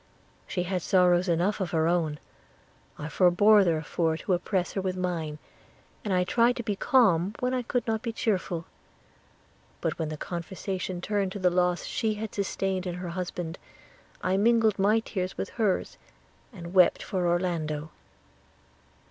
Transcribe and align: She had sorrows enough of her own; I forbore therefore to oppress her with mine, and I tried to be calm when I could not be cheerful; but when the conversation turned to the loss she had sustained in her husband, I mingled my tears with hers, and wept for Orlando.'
She 0.47 0.63
had 0.63 0.81
sorrows 0.81 1.29
enough 1.29 1.61
of 1.61 1.69
her 1.69 1.87
own; 1.87 2.17
I 2.97 3.07
forbore 3.07 3.63
therefore 3.63 4.17
to 4.17 4.33
oppress 4.33 4.71
her 4.71 4.81
with 4.81 4.97
mine, 4.97 5.37
and 6.03 6.11
I 6.11 6.23
tried 6.23 6.55
to 6.55 6.63
be 6.63 6.75
calm 6.75 7.35
when 7.39 7.53
I 7.53 7.61
could 7.61 7.85
not 7.85 8.01
be 8.01 8.11
cheerful; 8.11 8.65
but 9.79 9.99
when 9.99 10.09
the 10.09 10.17
conversation 10.17 11.01
turned 11.01 11.31
to 11.33 11.37
the 11.39 11.51
loss 11.51 11.83
she 11.85 12.15
had 12.15 12.33
sustained 12.33 12.87
in 12.87 12.95
her 12.95 13.09
husband, 13.09 13.59
I 14.23 14.37
mingled 14.37 14.79
my 14.79 15.01
tears 15.01 15.37
with 15.37 15.49
hers, 15.49 15.99
and 16.51 16.73
wept 16.73 17.03
for 17.03 17.27
Orlando.' 17.27 17.91